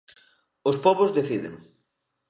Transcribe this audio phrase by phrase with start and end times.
[0.69, 1.53] Os Pobos Deciden.